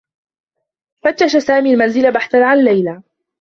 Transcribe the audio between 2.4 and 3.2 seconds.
ليلى.